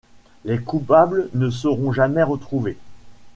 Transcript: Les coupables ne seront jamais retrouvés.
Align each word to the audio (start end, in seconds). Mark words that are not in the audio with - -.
Les 0.45 0.57
coupables 0.59 1.29
ne 1.35 1.51
seront 1.51 1.91
jamais 1.91 2.23
retrouvés. 2.23 2.75